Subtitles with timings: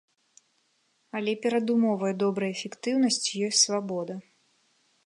[1.19, 4.13] Але перадумоваю добрай эфектыўнасці ёсць свабода.